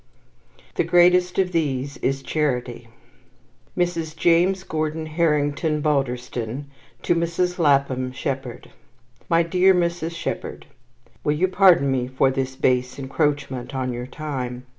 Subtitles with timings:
[0.77, 2.87] "The Greatest of These is Charity"
[3.77, 4.17] Mrs.
[4.17, 6.65] James Gordon Harrington Balderston
[7.03, 7.59] to Mrs.
[7.59, 8.71] Lapham Shepherd
[9.29, 10.09] MY DEAR MRS.
[10.15, 10.65] SHEPHERD,
[11.23, 14.65] Will you pardon me for this base encroachment on your time?